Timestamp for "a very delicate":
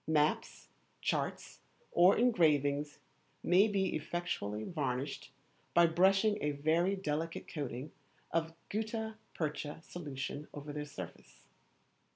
6.41-7.47